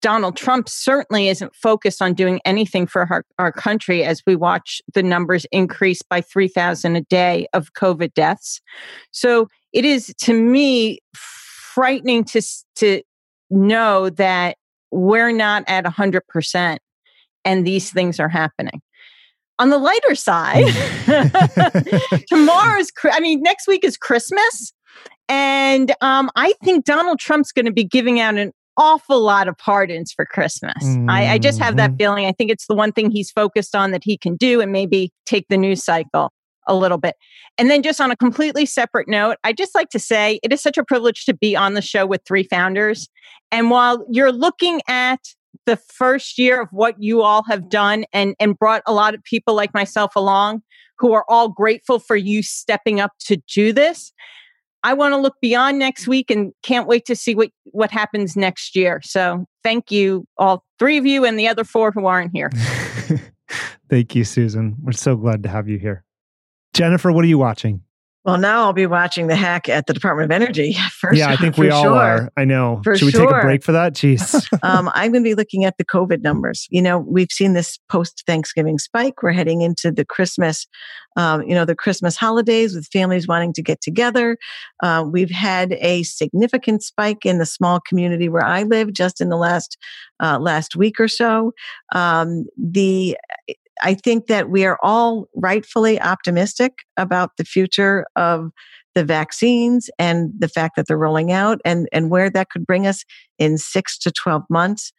[0.00, 4.80] Donald Trump certainly isn't focused on doing anything for our, our country as we watch
[4.94, 8.62] the numbers increase by 3,000 a day of COVID deaths.
[9.10, 12.40] So it is, to me, frightening to,
[12.76, 13.02] to
[13.50, 14.56] know that
[14.90, 16.78] we're not at 100%
[17.44, 18.80] and these things are happening.
[19.58, 20.64] On the lighter side,
[22.28, 24.72] tomorrow's, I mean, next week is Christmas.
[25.28, 29.56] And um, I think Donald Trump's going to be giving out an awful lot of
[29.58, 30.82] pardons for Christmas.
[30.82, 31.10] Mm-hmm.
[31.10, 31.96] I, I, just have that mm-hmm.
[31.98, 32.26] feeling.
[32.26, 35.12] I think it's the one thing he's focused on that he can do and maybe
[35.26, 36.32] take the news cycle
[36.66, 37.16] a little bit.
[37.58, 40.62] And then, just on a completely separate note, I just like to say it is
[40.62, 43.08] such a privilege to be on the show with three founders.
[43.50, 45.20] And while you're looking at
[45.66, 49.22] the first year of what you all have done and, and brought a lot of
[49.22, 50.62] people like myself along
[50.98, 54.12] who are all grateful for you stepping up to do this.
[54.84, 58.36] I want to look beyond next week and can't wait to see what, what happens
[58.36, 59.00] next year.
[59.04, 62.50] So thank you, all three of you and the other four who aren't here.
[63.88, 64.76] thank you, Susan.
[64.82, 66.04] We're so glad to have you here.
[66.74, 67.82] Jennifer, what are you watching?
[68.24, 70.74] Well, now I'll be watching the hack at the Department of Energy.
[70.92, 71.94] First, yeah, I think we all sure.
[71.94, 72.32] are.
[72.36, 72.80] I know.
[72.84, 73.26] For Should we sure.
[73.26, 73.94] take a break for that?
[73.94, 74.46] Jeez.
[74.62, 76.68] um, I'm going to be looking at the COVID numbers.
[76.70, 79.22] You know, we've seen this post Thanksgiving spike.
[79.22, 80.68] We're heading into the Christmas,
[81.16, 84.38] um, you know, the Christmas holidays with families wanting to get together.
[84.82, 89.30] Uh, we've had a significant spike in the small community where I live just in
[89.30, 89.76] the last
[90.22, 91.52] uh, last week or so.
[91.92, 93.16] Um, the
[93.82, 98.50] I think that we are all rightfully optimistic about the future of
[98.94, 102.86] the vaccines and the fact that they're rolling out and, and where that could bring
[102.86, 103.04] us
[103.38, 104.92] in six to 12 months.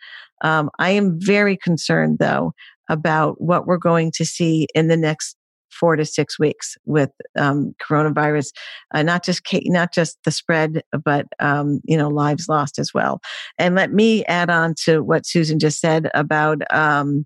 [0.43, 2.53] Um, I am very concerned, though,
[2.89, 5.37] about what we're going to see in the next
[5.73, 8.51] four to six weeks with um, coronavirus,
[8.93, 13.21] uh, not just not just the spread, but um, you know lives lost as well.
[13.57, 17.25] And let me add on to what Susan just said about um,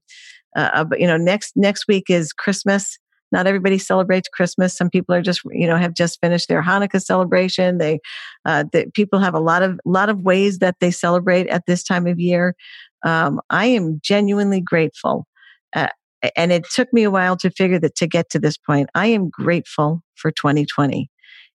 [0.57, 2.97] uh, you know next next week is Christmas
[3.31, 4.75] not everybody celebrates Christmas.
[4.75, 7.77] Some people are just, you know, have just finished their Hanukkah celebration.
[7.77, 7.99] They,
[8.45, 11.83] uh, the, people have a lot of, lot of ways that they celebrate at this
[11.83, 12.55] time of year.
[13.03, 15.27] Um, I am genuinely grateful.
[15.75, 15.89] Uh,
[16.35, 18.89] and it took me a while to figure that to get to this point.
[18.95, 21.09] I am grateful for 2020.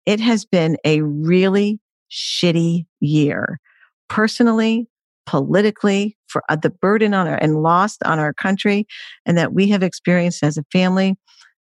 [0.06, 1.80] It has been a really
[2.10, 3.60] shitty year
[4.08, 4.88] personally,
[5.30, 8.84] politically, for uh, the burden on our and lost on our country
[9.24, 11.16] and that we have experienced as a family.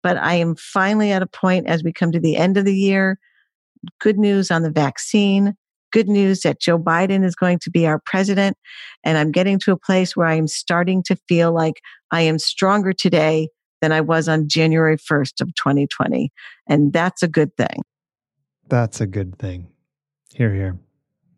[0.02, 2.76] But I am finally at a point as we come to the end of the
[2.76, 3.18] year.
[4.02, 5.56] Good news on the vaccine.
[5.94, 8.58] Good news that Joe Biden is going to be our president.
[9.06, 11.80] And I'm getting to a place where I am starting to feel like
[12.12, 13.48] I am stronger today
[13.82, 16.34] than I was on January 1st of 2020.
[16.68, 17.82] And that's a good thing.
[18.68, 19.70] That's a good thing.
[20.34, 20.78] Hear, hear.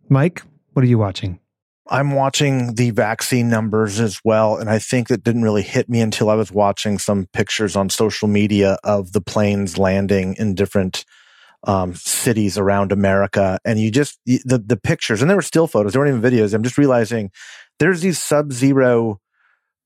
[0.10, 0.42] Mike,
[0.74, 1.40] what are you watching?
[1.88, 4.58] I'm watching the vaccine numbers as well.
[4.58, 7.90] And I think that didn't really hit me until I was watching some pictures on
[7.90, 11.06] social media of the planes landing in different
[11.64, 13.60] um, cities around America.
[13.66, 16.54] And you just, the, the pictures, and there were still photos, there weren't even videos.
[16.54, 17.32] I'm just realizing
[17.80, 19.20] there's these sub zero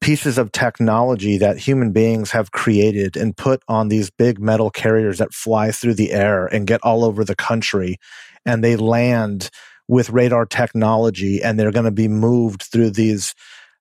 [0.01, 5.17] pieces of technology that human beings have created and put on these big metal carriers
[5.17, 7.97] that fly through the air and get all over the country.
[8.45, 9.49] And they land
[9.89, 13.33] with radar technology and they're going to be moved through these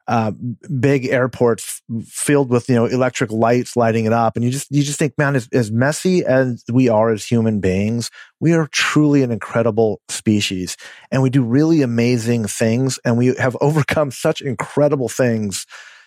[0.09, 0.33] uh,
[0.81, 4.35] big airports filled with you know electric lights lighting it up.
[4.35, 7.61] And you just you just think man as, as messy as we are as human
[7.61, 10.79] beings we are truly an incredible species.
[11.11, 15.67] And we do really amazing things and we have overcome such incredible things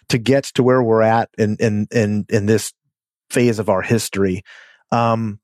[0.09, 2.73] to get to where we're at in in in, in this
[3.29, 4.41] phase of our history.
[4.91, 5.39] Um,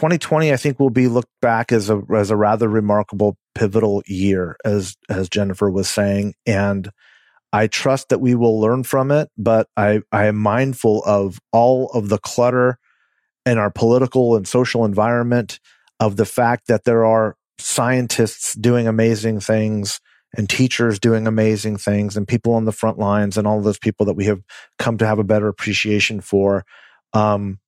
[0.00, 4.56] 2020, I think, will be looked back as a as a rather remarkable, pivotal year,
[4.64, 6.90] as as Jennifer was saying, and
[7.52, 9.28] I trust that we will learn from it.
[9.36, 12.78] But I I am mindful of all of the clutter
[13.44, 15.60] in our political and social environment,
[16.00, 20.00] of the fact that there are scientists doing amazing things
[20.34, 24.06] and teachers doing amazing things and people on the front lines and all those people
[24.06, 24.40] that we have
[24.78, 26.64] come to have a better appreciation for
[27.12, 27.58] um,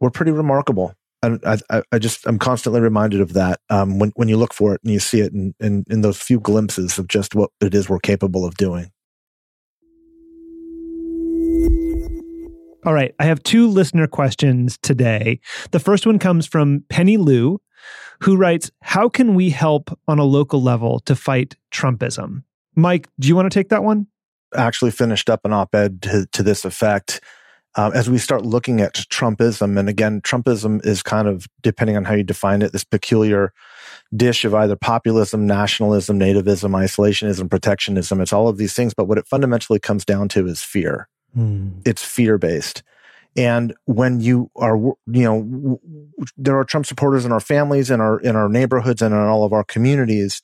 [0.00, 4.28] we're pretty remarkable I, I, I just I'm constantly reminded of that um, when when
[4.28, 7.08] you look for it and you see it in, in in those few glimpses of
[7.08, 8.90] just what it is we're capable of doing.
[12.84, 15.40] All right, I have two listener questions today.
[15.72, 17.60] The first one comes from Penny Lou,
[18.20, 22.44] who writes, "How can we help on a local level to fight Trumpism?"
[22.76, 24.06] Mike, do you want to take that one?
[24.54, 27.20] Actually, finished up an op-ed to, to this effect
[27.76, 32.04] um, as we start looking at Trumpism, and again, Trumpism is kind of, depending on
[32.04, 33.52] how you define it, this peculiar
[34.14, 38.20] dish of either populism, nationalism, nativism, isolationism, protectionism.
[38.20, 41.08] It's all of these things, but what it fundamentally comes down to is fear.
[41.36, 41.82] Mm.
[41.84, 42.82] It's fear based.
[43.36, 45.80] And when you are, you know,
[46.38, 49.44] there are Trump supporters in our families, in our in our neighborhoods, and in all
[49.44, 50.40] of our communities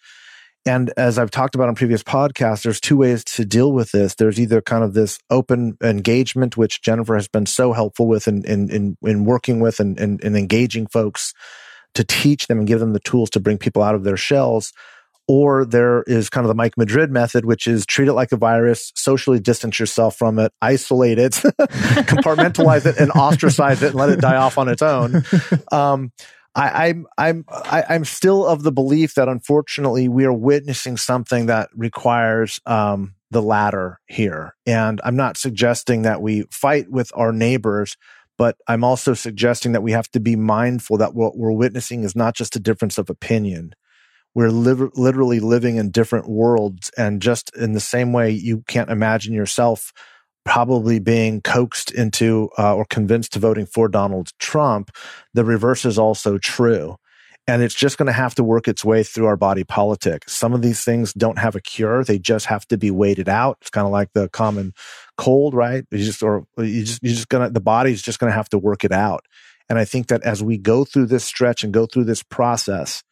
[0.64, 4.14] and as I've talked about on previous podcasts, there's two ways to deal with this.
[4.14, 8.44] There's either kind of this open engagement, which Jennifer has been so helpful with in,
[8.44, 11.34] in, in, in working with and, and, and engaging folks
[11.94, 14.72] to teach them and give them the tools to bring people out of their shells.
[15.28, 18.36] Or there is kind of the Mike Madrid method, which is treat it like a
[18.36, 24.10] virus, socially distance yourself from it, isolate it, compartmentalize it, and ostracize it, and let
[24.10, 25.24] it die off on its own.
[25.72, 26.12] Um,
[26.54, 31.46] I, I'm I'm I, I'm still of the belief that unfortunately we are witnessing something
[31.46, 37.32] that requires um, the latter here, and I'm not suggesting that we fight with our
[37.32, 37.96] neighbors,
[38.36, 42.14] but I'm also suggesting that we have to be mindful that what we're witnessing is
[42.14, 43.74] not just a difference of opinion.
[44.34, 48.90] We're li- literally living in different worlds, and just in the same way you can't
[48.90, 49.92] imagine yourself
[50.44, 54.90] probably being coaxed into uh, or convinced to voting for Donald Trump,
[55.34, 56.96] the reverse is also true.
[57.48, 60.28] And it's just going to have to work its way through our body politic.
[60.28, 62.04] Some of these things don't have a cure.
[62.04, 63.58] They just have to be waited out.
[63.60, 64.74] It's kind of like the common
[65.16, 65.84] cold, right?
[65.90, 68.58] You just, or you just, you're just gonna, the body's just going to have to
[68.58, 69.24] work it out.
[69.68, 73.02] And I think that as we go through this stretch and go through this process,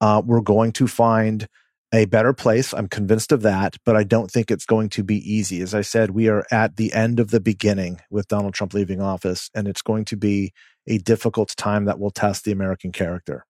[0.00, 1.46] uh, we're going to find
[1.92, 2.72] a better place.
[2.72, 5.60] I'm convinced of that, but I don't think it's going to be easy.
[5.60, 9.00] As I said, we are at the end of the beginning with Donald Trump leaving
[9.00, 10.52] office, and it's going to be
[10.86, 13.46] a difficult time that will test the American character.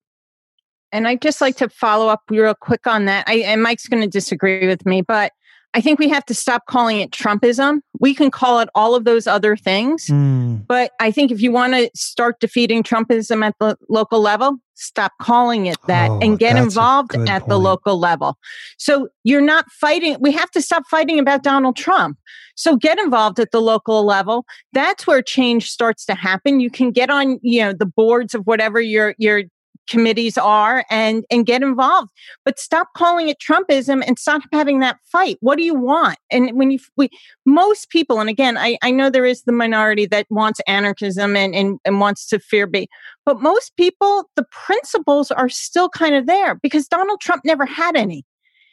[0.91, 3.25] And I'd just like to follow up real quick on that.
[3.27, 5.33] I, and Mike's going to disagree with me, but
[5.77, 7.81] I think we have to stop calling it Trumpism.
[7.99, 10.07] We can call it all of those other things.
[10.07, 10.65] Mm.
[10.65, 15.11] But I think if you want to start defeating Trumpism at the local level, stop
[15.21, 17.47] calling it that oh, and get involved at point.
[17.47, 18.39] the local level.
[18.79, 20.17] So you're not fighting.
[20.19, 22.17] We have to stop fighting about Donald Trump.
[22.55, 24.47] So get involved at the local level.
[24.73, 26.59] That's where change starts to happen.
[26.59, 29.43] You can get on, you know, the boards of whatever your your
[29.87, 32.09] committees are and and get involved.
[32.45, 35.37] But stop calling it trumpism and stop having that fight.
[35.41, 36.17] What do you want?
[36.31, 37.09] And when you we
[37.45, 41.55] most people and again i i know there is the minority that wants anarchism and
[41.55, 42.87] and, and wants to fear be
[43.25, 47.95] but most people the principles are still kind of there because donald trump never had
[47.95, 48.25] any.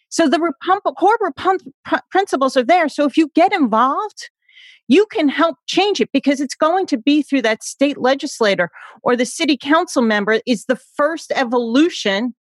[0.09, 2.89] So the Repub- core Repub- principles are there.
[2.89, 4.31] So if you get involved
[4.89, 8.71] you can help change it because it's going to be through that state legislator
[9.03, 12.35] or the city council member is the first evolution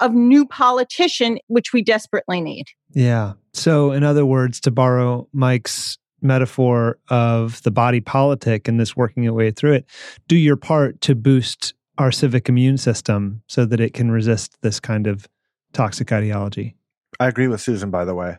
[0.00, 2.66] of new politician which we desperately need.
[2.92, 3.34] Yeah.
[3.52, 9.22] So in other words to borrow mike's metaphor of the body politic and this working
[9.22, 9.86] your way through it
[10.28, 14.80] do your part to boost our civic immune system so that it can resist this
[14.80, 15.26] kind of
[15.72, 16.76] toxic ideology.
[17.18, 18.36] I agree with susan by the way.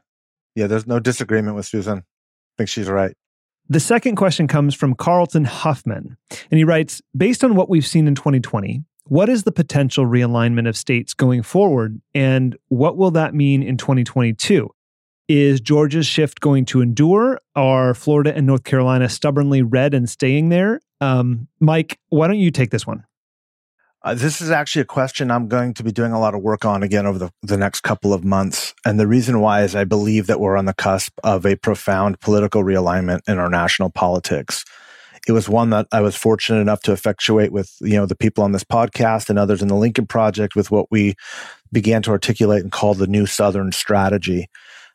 [0.56, 2.00] Yeah there's no disagreement with susan.
[2.00, 3.16] I think she's right
[3.72, 8.06] the second question comes from Carlton Huffman, and he writes Based on what we've seen
[8.06, 13.34] in 2020, what is the potential realignment of states going forward, and what will that
[13.34, 14.70] mean in 2022?
[15.30, 17.40] Is Georgia's shift going to endure?
[17.56, 20.82] Are Florida and North Carolina stubbornly red and staying there?
[21.00, 23.06] Um, Mike, why don't you take this one?
[24.04, 26.66] Uh, this is actually a question I'm going to be doing a lot of work
[26.66, 28.74] on again over the, the next couple of months.
[28.84, 32.20] And the reason why is I believe that we're on the cusp of a profound
[32.20, 34.66] political realignment in our national politics.
[35.28, 38.44] It was one that I was fortunate enough to effectuate with, you know, the people
[38.44, 41.14] on this podcast and others in the Lincoln Project with what we
[41.72, 44.48] began to articulate and call the new Southern strategy.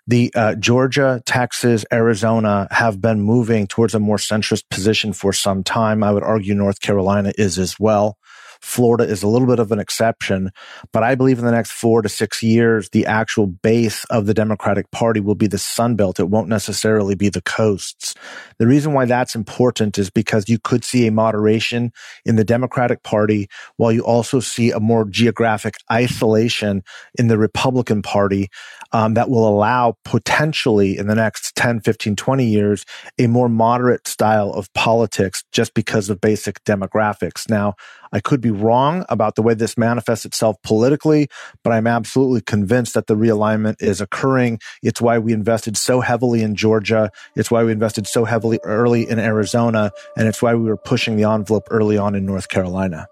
[0.08, 5.62] The uh, Georgia, Texas, Arizona have been moving towards a more centrist position for some
[5.62, 6.02] time.
[6.02, 8.18] I would argue North Carolina is as well.
[8.66, 10.50] Florida is a little bit of an exception,
[10.92, 14.34] but I believe in the next four to six years, the actual base of the
[14.34, 16.18] Democratic Party will be the Sun Belt.
[16.18, 18.14] It won't necessarily be the coasts.
[18.58, 21.92] The reason why that's important is because you could see a moderation
[22.24, 26.82] in the Democratic Party while you also see a more geographic isolation
[27.18, 28.48] in the Republican Party
[28.90, 32.84] um, that will allow potentially in the next 10, 15, 20 years
[33.18, 37.48] a more moderate style of politics just because of basic demographics.
[37.48, 37.74] Now,
[38.12, 41.28] I could be wrong about the way this manifests itself politically,
[41.62, 44.60] but I'm absolutely convinced that the realignment is occurring.
[44.82, 47.10] It's why we invested so heavily in Georgia.
[47.34, 49.90] It's why we invested so heavily early in Arizona.
[50.16, 53.08] And it's why we were pushing the envelope early on in North Carolina.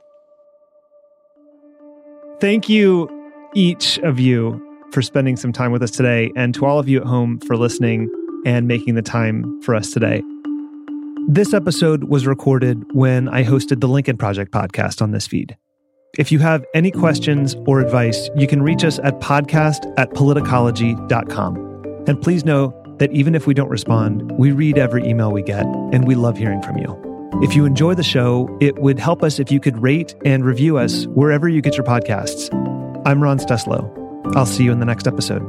[2.40, 3.08] Thank you,
[3.54, 4.60] each of you,
[4.92, 7.56] for spending some time with us today, and to all of you at home for
[7.56, 8.10] listening
[8.44, 10.22] and making the time for us today.
[11.26, 15.56] This episode was recorded when I hosted the Lincoln Project podcast on this feed.
[16.18, 22.04] If you have any questions or advice, you can reach us at podcast at politicology.com.
[22.06, 25.64] And please know that even if we don't respond, we read every email we get,
[25.64, 27.00] and we love hearing from you.
[27.42, 30.76] If you enjoy the show, it would help us if you could rate and review
[30.76, 32.52] us wherever you get your podcasts.
[33.06, 34.36] I'm Ron Steslow.
[34.36, 35.42] I'll see you in the next episode.